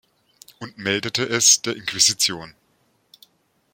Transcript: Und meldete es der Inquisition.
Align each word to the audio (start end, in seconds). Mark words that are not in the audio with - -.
Und 0.59 0.79
meldete 0.79 1.27
es 1.29 1.61
der 1.61 1.75
Inquisition. 1.75 2.55